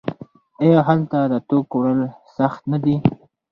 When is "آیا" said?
0.61-0.79